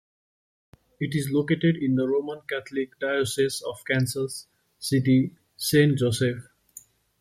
It 0.99 1.13
is 1.13 1.29
located 1.29 1.75
in 1.77 1.93
the 1.93 2.07
Roman 2.07 2.41
Catholic 2.49 2.97
Diocese 2.97 3.61
of 3.61 3.85
Kansas 3.85 4.47
City-Saint 4.79 5.99
Joseph. 5.99 6.47